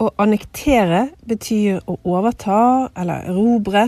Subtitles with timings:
[0.00, 3.82] Å annektere betyr å overta eller erobre,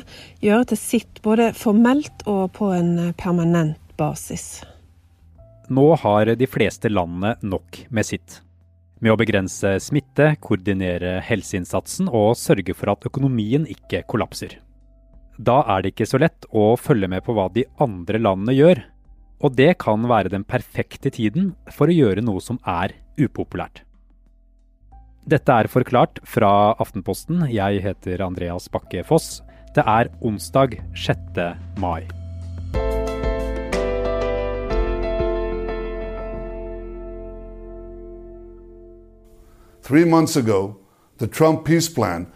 [0.44, 4.60] gjøre til sitt både formelt og på en permanent basis.
[5.72, 8.42] Nå har de fleste landene nok med sitt.
[9.00, 14.58] Med å begrense smitte, koordinere helseinnsatsen og sørge for at økonomien ikke kollapser.
[15.40, 18.82] Da er det ikke så lett å følge med på hva de andre landene gjør.
[19.42, 23.82] Og det kan være den perfekte tiden for å gjøre noe som er upopulært.
[25.22, 27.44] Dette er forklart fra Aftenposten.
[27.46, 29.40] Jeg heter Andreas Bakke Foss.
[29.74, 31.18] Det er onsdag 6.
[31.78, 32.02] mai.
[39.82, 40.74] Three months ago,
[41.18, 42.26] the Trump peace plan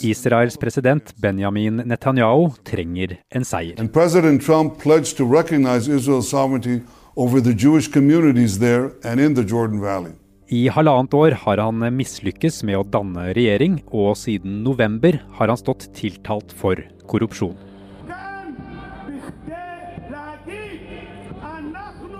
[0.00, 3.74] Israels president Benjamin Netanyahu trenger en seier.
[3.78, 6.82] And President Trump pledged to recognize Israel's sovereignty
[7.16, 10.21] over the Jewish communities there and in the Jordan Valley.
[10.52, 15.56] I halvannet år har han mislykkes med å danne regjering, og siden november har han
[15.56, 16.76] stått tiltalt for
[17.08, 17.54] korrupsjon.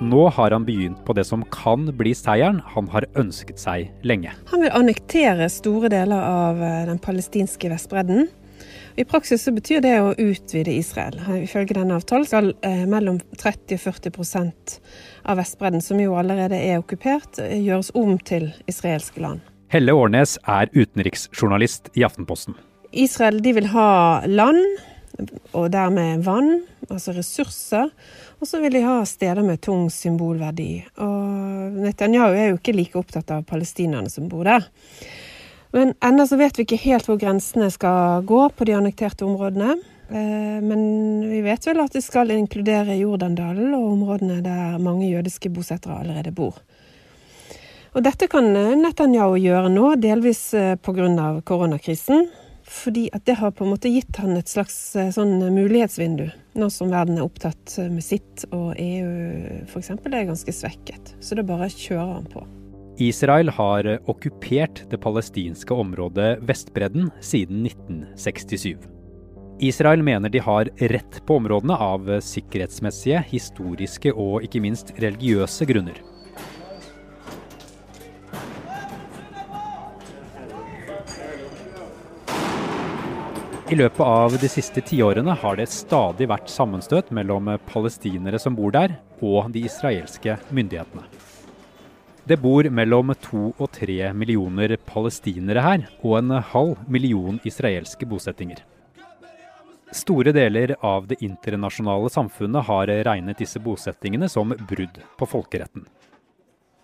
[0.02, 4.32] Nå har han begynt på det som kan bli seieren han har ønsket seg lenge.
[4.48, 8.30] Han vil annektere store deler av eh, den palestinske Vestbredden.
[8.96, 11.16] I praksis så betyr det å utvide Israel.
[11.40, 14.74] Ifølge denne avtalen skal eh, mellom 30 og 40%
[15.32, 19.40] av Vestbredden, som jo allerede er okkupert, eh, gjøres om til israelske land.
[19.72, 22.58] Helle Årnes er utenriksjournalist i Aftenposten.
[22.92, 23.88] Israel de vil ha
[24.28, 24.60] land,
[25.56, 27.88] og dermed vann, altså ressurser.
[28.40, 30.82] Og så vil de ha steder med tung symbolverdi.
[31.00, 34.68] Og Netanyahu er jo ikke like opptatt av palestinerne som bor der.
[35.72, 39.78] Men ennå så vet vi ikke helt hvor grensene skal gå på de annekterte områdene.
[40.12, 40.84] Eh, men
[41.30, 46.34] vi vet vel at det skal inkludere Jordandalen og områdene der mange jødiske bosettere allerede
[46.36, 46.60] bor.
[47.92, 51.40] Og dette kan Netanyahu gjøre nå, delvis eh, pga.
[51.44, 52.28] koronakrisen.
[52.72, 56.70] Fordi at det har på en måte gitt han et slags eh, sånn mulighetsvindu, nå
[56.72, 59.92] som verden er opptatt eh, med sitt og EU f.eks.
[59.92, 61.16] er ganske svekket.
[61.20, 62.46] Så det bare kjører han på.
[63.02, 68.76] Israel har okkupert det palestinske området Vestbredden siden 1967.
[69.58, 75.98] Israel mener de har rett på områdene av sikkerhetsmessige, historiske og ikke minst religiøse grunner.
[83.72, 88.70] I løpet av de siste tiårene har det stadig vært sammenstøt mellom palestinere som bor
[88.78, 91.31] der, og de israelske myndighetene.
[92.24, 98.60] Det bor mellom to og tre millioner palestinere her, og en halv million israelske bosettinger.
[99.92, 105.84] Store deler av det internasjonale samfunnet har regnet disse bosettingene som brudd på folkeretten.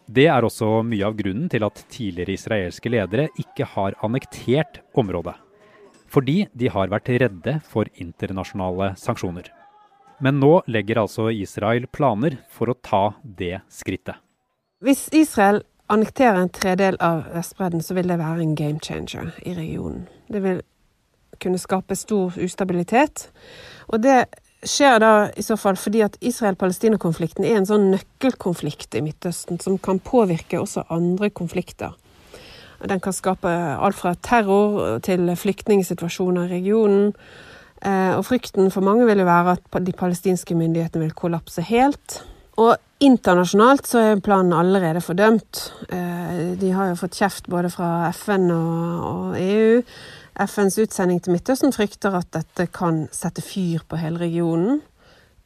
[0.09, 5.37] Det er også mye av grunnen til at tidligere israelske ledere ikke har annektert området
[6.09, 9.51] fordi de har vært redde for internasjonale sanksjoner.
[10.25, 14.17] Men nå legger altså Israel planer for å ta det skrittet.
[14.79, 19.55] Hvis Israel annekterer en tredel av Vestbredden, så vil det være en game changer i
[19.57, 20.05] regionen.
[20.31, 20.61] Det vil
[21.43, 23.25] kunne skape stor ustabilitet.
[23.89, 24.21] Og det
[24.63, 29.83] skjer da i så fall fordi at Israel-Palestina-konflikten er en sånn nøkkelkonflikt i Midtøsten som
[29.83, 31.99] kan påvirke også andre konflikter.
[32.79, 37.15] Den kan skape alt fra terror til flyktningsituasjoner i regionen.
[37.83, 42.23] Eh, og frykten for mange vil jo være at de palestinske myndighetene vil kollapse helt.
[42.59, 42.75] Og
[43.05, 45.69] internasjonalt så er planen allerede fordømt.
[45.95, 49.83] Eh, de har jo fått kjeft både fra FN og EU.
[50.39, 54.81] FNs utsending til Midtøsten frykter at dette kan sette fyr på hele regionen.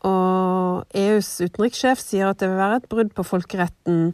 [0.09, 4.11] Og EUs utenrikssjef sier at det vil være et brudd på folkeretten,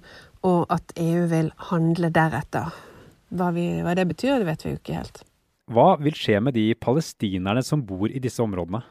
[0.46, 2.74] og at EU vil handle deretter.
[3.34, 5.22] Hva, vi, hva, det betyr, det vet vi jo ikke helt.
[5.72, 8.82] Hva vil skje med de palestinerne som bor i disse områdene?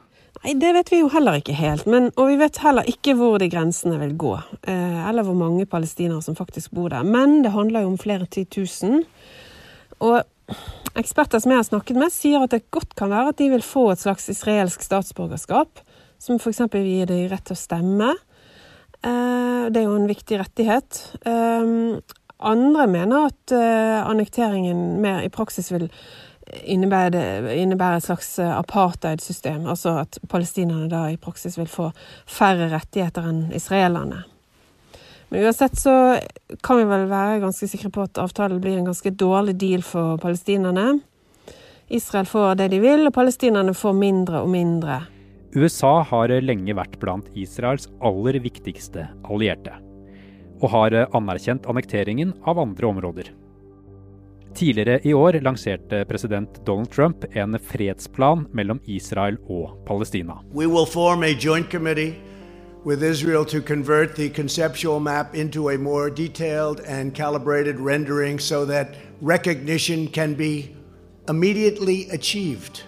[0.44, 1.88] Nei, Det vet vi jo heller ikke helt.
[1.90, 4.36] Men, og vi vet heller ikke hvor de grensene vil gå.
[4.70, 7.04] Eh, eller hvor mange palestinere som faktisk bor der.
[7.04, 9.04] Men det handler jo om flere titusen.
[10.00, 10.22] Og
[10.98, 13.66] eksperter som jeg har snakket med, sier at det godt kan være at de vil
[13.66, 15.82] få et slags israelsk statsborgerskap.
[16.22, 16.64] Som f.eks.
[16.74, 18.14] gir gi dem rett til å stemme.
[19.02, 21.02] Eh, det er jo en viktig rettighet.
[21.26, 21.74] Eh,
[22.38, 25.88] andre mener at annekteringen mer i praksis vil
[26.64, 29.68] innebære, innebærer et slags eh, apartheid-system.
[29.68, 31.92] Altså at palestinerne da i praksis vil få
[32.30, 34.24] færre rettigheter enn israelerne.
[35.30, 35.94] Men uansett så
[36.64, 40.16] kan vi vel være ganske sikre på at avtalen blir en ganske dårlig deal for
[40.24, 41.02] palestinerne.
[41.92, 45.02] Israel får det de vil, og palestinerne får mindre og mindre.
[45.56, 49.76] USA har lenge vært blant Israels aller viktigste allierte
[50.58, 53.30] og har anerkjent annekteringen av andre områder.
[54.58, 60.40] Tidligere i år lanserte president Donald Trump en fredsplan mellom Israel og Palestina.
[60.50, 62.16] We will form a joint committee
[62.86, 68.66] with Israel to convert the conceptual map into a more detailed and calibrated rendering so
[68.66, 68.88] that
[69.22, 70.74] recognition can be
[71.30, 72.82] immediately achieved.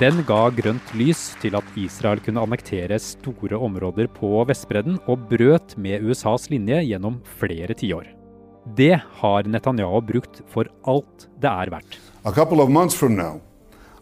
[0.00, 5.76] Den ga grønt lys til at Israel kunne annektere store områder på Vestbredden, og brøt
[5.78, 8.21] med USAs linje gjennom flere tiår.
[8.64, 11.98] Det har Netanyahu brukt for alt det er verdt.
[12.24, 13.40] A couple of months from now,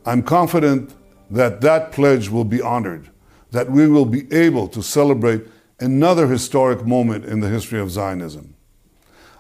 [0.05, 0.91] I'm confident
[1.31, 3.11] that that pledge will be honored,
[3.53, 5.43] that we will be able to celebrate
[5.81, 8.55] another historic moment in the history of Zionism.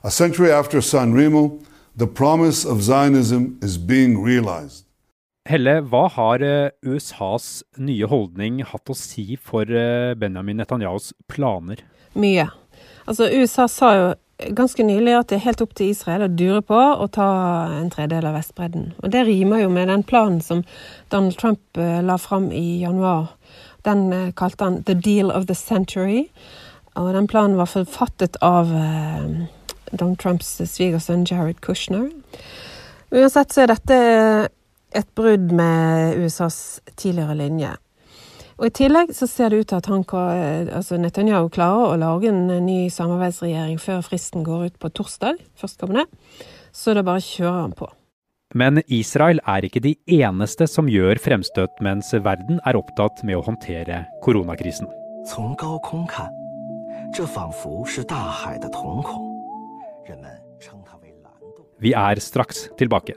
[0.02, 1.58] A century after San Remo,
[1.94, 4.86] the promise of Zionism is being realized.
[5.48, 11.80] Helle, hva har eh, USAs nye holdning hatt å si for eh, Benjamin Netanyahus planer?
[12.14, 12.46] Mye.
[13.08, 14.10] Altså, USA sa jo
[14.48, 17.28] ganske nylig at det er helt opp til Israel å dure på å ta
[17.80, 18.92] en tredel av Vestbredden.
[19.02, 20.62] Og det rimer jo med den planen som
[21.12, 23.34] Donald Trump eh, la fram i januar.
[23.86, 26.28] Den eh, kalte han 'The Deal of the Century'.
[26.94, 29.46] Og den planen var forfattet av eh,
[29.92, 32.10] Donald Trumps svigersønn Jared Kushner.
[33.10, 34.00] Uansett så er dette
[34.94, 37.74] et brudd med USAs tidligere linje.
[38.60, 40.02] Og I tillegg så ser det ut til at han,
[40.76, 46.04] altså Netanyahu klarer å lage en ny samarbeidsregjering før fristen går ut på torsdag førstkommende.
[46.68, 47.88] Så da bare kjører han på.
[48.52, 53.44] Men Israel er ikke de eneste som gjør fremstøt mens verden er opptatt med å
[53.46, 54.90] håndtere koronakrisen.
[61.80, 63.16] Vi er straks tilbake.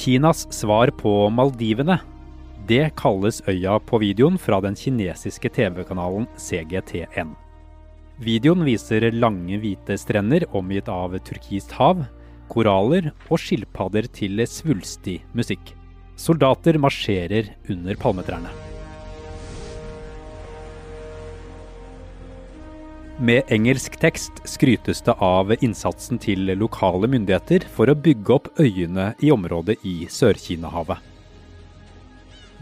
[0.00, 1.98] Kinas svar på Maldivene.
[2.68, 7.34] Det kalles øya på videoen fra den kinesiske TV-kanalen CGTN.
[8.24, 12.00] Videoen viser lange, hvite strender omgitt av turkist hav,
[12.48, 15.74] koraller og skilpadder til svulstig musikk.
[16.16, 18.69] Soldater marsjerer under palmetrærne.
[23.20, 29.10] Med engelsk tekst skrytes det av innsatsen til lokale myndigheter for å bygge opp øyene
[29.20, 30.96] i området i Sør-Kina-havet.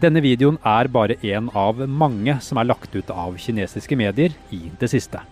[0.03, 4.65] Denne videoen er bare én av mange som er lagt ut av kinesiske medier i
[4.83, 5.23] det siste.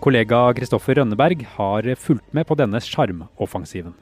[0.00, 3.92] Kollega Kristoffer Rønneberg har fulgt med på denne sjarmoffensiven.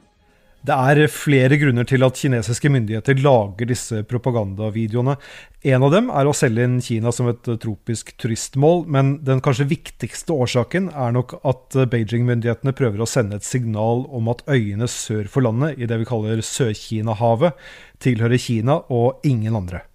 [0.67, 5.13] Det er flere grunner til at kinesiske myndigheter lager disse propagandavideoene.
[5.63, 9.69] En av dem er å selge inn Kina som et tropisk turistmål, men den kanskje
[9.69, 15.31] viktigste årsaken er nok at Beijing-myndighetene prøver å sende et signal om at øyene sør
[15.31, 17.55] for landet, i det vi kaller Sør-Kina-havet,
[18.03, 19.85] tilhører Kina og ingen andre.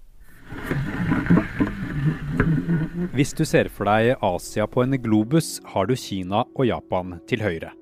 [3.12, 7.44] Hvis du ser for deg Asia på en globus, har du Kina og Japan til
[7.44, 7.74] høyre.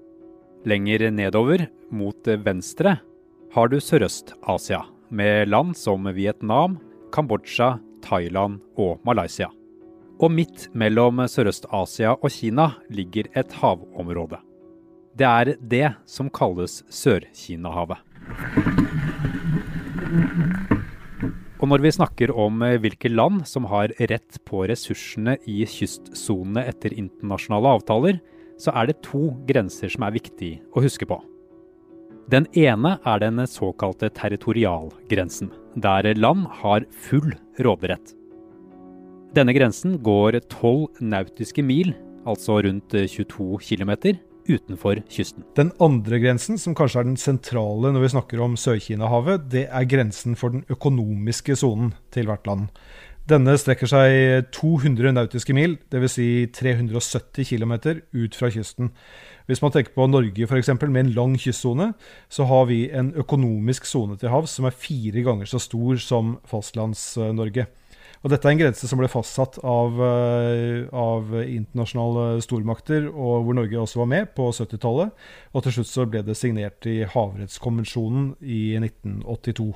[0.65, 2.99] Lenger nedover, mot venstre,
[3.55, 6.75] har du Sørøst-Asia, med land som Vietnam,
[7.15, 9.49] Kambodsja, Thailand og Malaysia.
[10.21, 14.37] Og midt mellom Sørøst-Asia og Kina ligger et havområde.
[15.17, 18.05] Det er det som kalles Sør-Kina-havet.
[21.61, 26.93] Og når vi snakker om hvilke land som har rett på ressursene i kystsonene etter
[26.93, 28.21] internasjonale avtaler,
[28.61, 31.19] så er det to grenser som er viktig å huske på.
[32.31, 38.15] Den ene er den såkalte territorialgrensen, der land har full råderett.
[39.35, 41.93] Denne grensen går 12 nautiske mil,
[42.27, 43.93] altså rundt 22 km,
[44.51, 45.45] utenfor kysten.
[45.59, 49.91] Den andre grensen, som kanskje er den sentrale når vi snakker om Sør-Kina-havet, det er
[49.91, 52.69] grensen for den økonomiske sonen til hvert land.
[53.29, 56.15] Denne strekker seg 200 nautiske mil, dvs.
[56.17, 57.75] Si 370 km
[58.17, 58.91] ut fra kysten.
[59.47, 60.73] Hvis man tenker på Norge f.eks.
[60.81, 61.93] med en lang kystsone,
[62.31, 66.39] så har vi en økonomisk sone til havs som er fire ganger så stor som
[66.49, 67.67] Fastlands-Norge.
[68.21, 73.57] Og Dette er en grense som ble fastsatt av, eh, av, internasjonale stormakter, og hvor
[73.57, 75.11] Norge også var med på 70-tallet.
[75.55, 79.73] Og til slutt så ble det signert i Havrettskonvensjonen i 1982.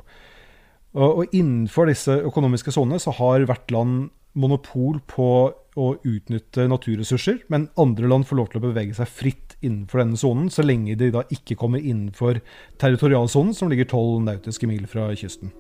[0.95, 5.29] Og, innenfor disse økonomiske sonene så har hvert land monopol på
[5.75, 10.19] å utnytte naturressurser, men andre land får lov til å bevege seg fritt innenfor denne
[10.19, 12.39] sonen, så lenge de da ikke kommer innenfor
[12.83, 15.51] territorialsonen, som ligger 12 nautiske mil fra kysten.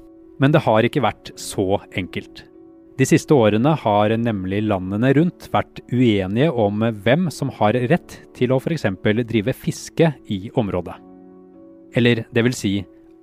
[0.42, 2.44] Men det har ikke vært så enkelt.
[2.94, 8.54] De siste årene har nemlig landene rundt vært uenige om hvem som har rett til
[8.54, 8.86] å f.eks.
[9.26, 10.94] drive fiske i området.
[11.98, 12.74] Eller det vil si,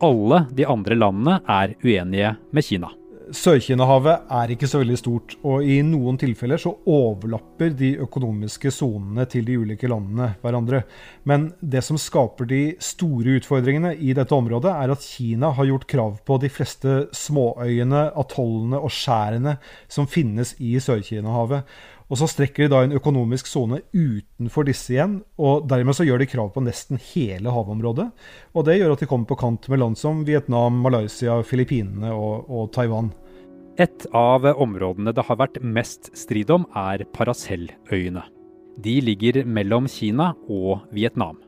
[0.01, 2.91] alle de andre landene er uenige med Kina.
[3.31, 9.23] Sør-Kina-havet er ikke så veldig stort, og i noen tilfeller så overlapper de økonomiske sonene
[9.31, 10.81] til de ulike landene hverandre.
[11.23, 15.87] Men det som skaper de store utfordringene i dette området, er at Kina har gjort
[15.93, 19.55] krav på de fleste småøyene, atollene og skjærene
[19.87, 21.63] som finnes i Sør-Kina-havet.
[22.11, 26.19] Og så strekker de da en økonomisk sone utenfor disse igjen, og dermed så gjør
[26.19, 28.09] de krav på nesten hele havområdet.
[28.51, 32.51] Og det gjør at de kommer på kant med land som Vietnam, Malaysia, Filippinene og,
[32.51, 33.13] og Taiwan.
[33.79, 38.27] Et av områdene det har vært mest strid om, er Paracelløyene.
[38.83, 41.39] De ligger mellom Kina og Vietnam.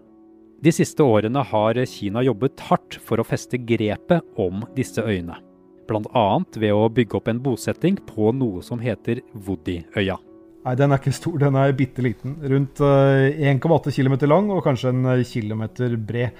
[0.63, 5.41] De siste årene har Kina jobbet hardt for å feste grepet om disse øyene.
[5.89, 6.27] Bl.a.
[6.55, 10.15] ved å bygge opp en bosetting på noe som heter Wudi-øya.
[10.63, 12.37] Nei, den er ikke stor, den er bitte liten.
[12.39, 16.37] Rundt 1,8 eh, km lang og kanskje en eh, kilometer bred.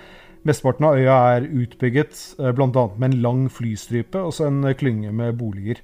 [0.47, 2.85] Mesteparten av øya er utbygget, eh, bl.a.
[2.95, 5.83] med en lang flystripe og så en klynge med boliger.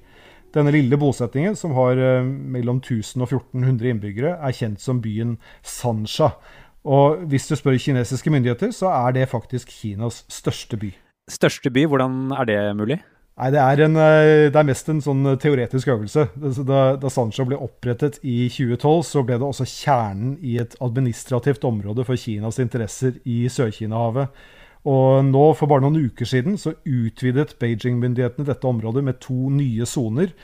[0.56, 6.32] Denne lille bosettingen, som har mellom 1000 og 1400 innbyggere, er kjent som byen Sansha.
[6.82, 10.90] Og hvis du spør kinesiske myndigheter, så er det faktisk Kinas største by.
[11.30, 12.98] Største by, hvordan er det mulig?
[13.40, 16.26] Nei, det er, en, eh, det er, mest en sånn eh, teoretisk øvelse.
[16.68, 21.64] Da, da Sancho ble opprettet i 2012, så ble det også kjernen i et administrativt
[21.64, 24.42] område for Kinas interesser i Sør-Kina-havet.
[24.90, 29.88] Og nå, for bare noen uker siden, så utvidet Beijing-myndighetene dette området med to nye
[29.88, 30.34] soner.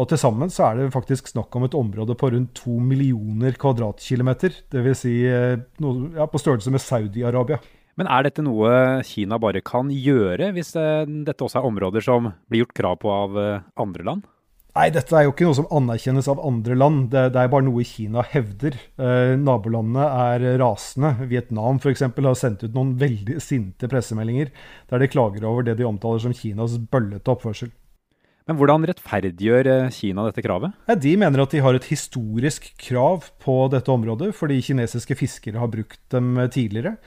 [0.00, 3.56] Og til sammen så er det faktisk snakk om et område på rundt to millioner
[3.60, 4.62] kvadratkilometer.
[4.72, 5.04] Dvs.
[5.04, 7.60] Si, eh, ja, på størrelse med Saudi-Arabia.
[7.96, 12.32] Men er dette noe Kina bare kan gjøre, hvis eh, dette også er områder som
[12.50, 14.26] blir gjort krav på av eh, andre land?
[14.76, 17.06] Nei, dette er jo ikke noe som anerkjennes av andre land.
[17.14, 18.74] Det, det er bare noe Kina hevder.
[19.00, 21.14] Eh, nabolandene er rasende.
[21.30, 22.04] Vietnam f.eks.
[22.12, 24.52] har sendt ut noen veldig sinte pressemeldinger
[24.92, 27.72] der de klager over det de omtaler som Kinas bøllete oppførsel.
[28.46, 30.76] Men hvordan rettferdiggjør eh, Kina dette kravet?
[30.90, 35.64] Ja, de mener at de har et historisk krav på dette området, fordi kinesiske fiskere
[35.64, 36.98] har brukt dem tidligere.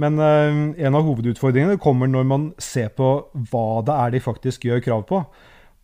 [0.00, 3.10] Men uh, en av hovedutfordringene kommer når man ser på
[3.50, 5.22] hva det er de faktisk gjør krav på.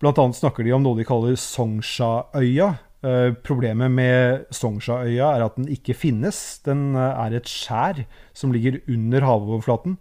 [0.02, 2.72] Blant annet snakker de om noe de kaller Songsha-øya.
[3.02, 6.60] Uh, problemet med Songsha-øya er at den ikke finnes.
[6.66, 8.04] Den uh, er et skjær
[8.36, 9.96] som ligger under havoverflaten.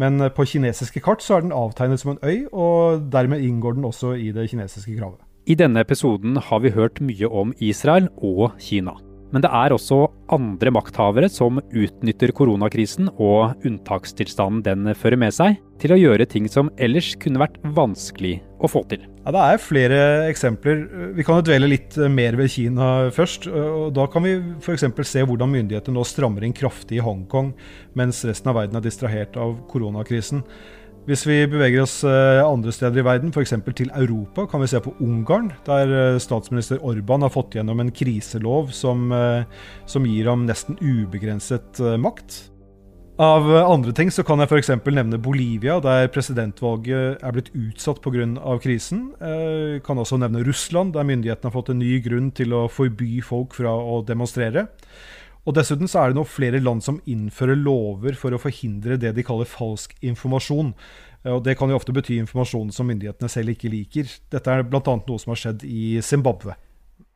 [0.00, 3.84] Men på kinesiske kart så er den avtegnet som en øy, og dermed inngår den
[3.84, 5.20] også i det kinesiske kravet.
[5.44, 8.96] I denne episoden har vi hørt mye om Israel og Kina.
[9.30, 15.58] Men det er også andre makthavere som utnytter koronakrisen og unntakstilstanden den fører med seg,
[15.80, 19.06] til å gjøre ting som ellers kunne vært vanskelig å få til.
[19.24, 20.82] Ja, Det er flere eksempler.
[21.16, 23.46] Vi kan jo dvele litt mer ved Kina først.
[23.46, 24.84] og Da kan vi f.eks.
[25.06, 27.54] se hvordan myndighetene nå strammer inn kraftig i Hongkong,
[27.94, 30.42] mens resten av verden er distrahert av koronakrisen.
[31.08, 33.54] Hvis vi beveger oss eh, andre steder i verden, f.eks.
[33.76, 37.92] til Europa, kan vi se på Ungarn, der eh, statsminister Orban har fått gjennom en
[37.92, 39.48] kriselov som, eh,
[39.88, 42.50] som gir ham nesten ubegrenset makt.
[43.20, 44.70] Av andre ting så kan jeg f.eks.
[44.92, 48.56] nevne Bolivia, der presidentvalget er blitt utsatt pga.
[48.60, 49.10] krisen.
[49.20, 53.20] Jeg kan også nevne Russland, der myndighetene har fått en ny grunn til å forby
[53.20, 54.68] folk fra å demonstrere.
[55.48, 59.14] Og Dessuten så er det nå flere land som innfører lover for å forhindre det
[59.16, 60.74] de kaller falsk informasjon.
[61.32, 64.10] Og Det kan jo ofte bety informasjon som myndighetene selv ikke liker.
[64.32, 64.82] Dette er bl.a.
[64.84, 66.56] noe som har skjedd i Zimbabwe.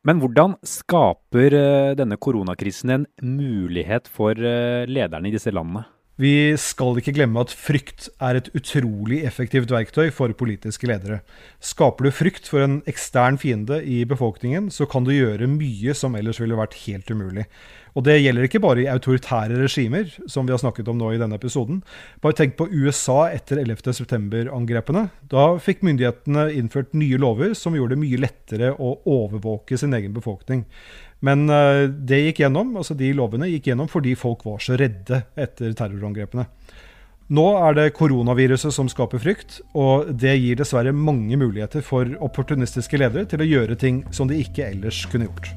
[0.04, 5.87] Men hvordan skaper eh, denne koronakrisen en mulighet for eh, lederne i disse landene?
[6.14, 11.25] Vi skal ikke glemme at frykt er et utrolig effektivt verktøy for politiske ledere.
[11.59, 16.14] Skaper du frykt for en ekstern fiende i befolkningen, så kan du gjøre mye som
[16.14, 17.49] ellers ville vært helt umulig.
[17.99, 21.18] Og det gjelder ikke bare i autoritære regimer, som vi har snakket om nå i
[21.18, 21.80] denne episoden.
[22.23, 25.09] Bare tenk på USA etter 11.9-angrepene.
[25.30, 30.14] Da fikk myndighetene innført nye lover som gjorde det mye lettere å overvåke sin egen
[30.14, 30.62] befolkning.
[31.25, 35.23] Men uh, det gikk gjennom, altså de lovene gikk gjennom fordi folk var så redde
[35.40, 36.49] etter terrorangrepene.
[37.33, 43.00] Nå er det koronaviruset som skaper frykt, og det gir dessverre mange muligheter for opportunistiske
[43.00, 45.49] ledere til å gjøre ting som de ikke ellers kunne gjort.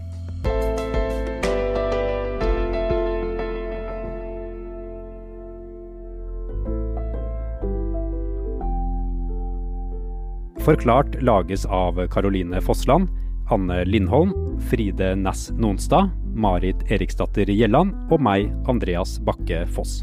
[10.63, 13.11] Forklart lages av Caroline Fossland,
[13.51, 14.33] Anne Lindholm,
[14.69, 20.01] Fride Næss Nonstad, Marit Eriksdatter Gjelland og meg, Andreas Bakke Foss.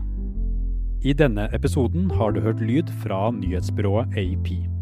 [1.04, 4.73] I denne episoden har du hørt lyd fra nyhetsbyrået AP.